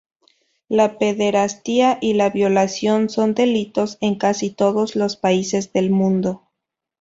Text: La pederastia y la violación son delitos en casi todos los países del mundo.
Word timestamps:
La 0.67 0.97
pederastia 0.97 1.99
y 2.01 2.13
la 2.15 2.31
violación 2.31 3.07
son 3.07 3.35
delitos 3.35 3.99
en 4.01 4.15
casi 4.15 4.49
todos 4.49 4.95
los 4.95 5.15
países 5.15 5.73
del 5.73 5.91
mundo. 5.91 6.41